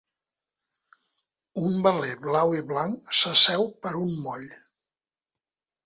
[1.67, 4.53] Un veler blau i blanc s'asseu per un moll.